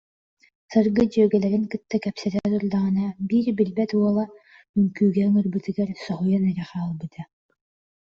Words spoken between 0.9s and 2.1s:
дьүөгэлэрин кытта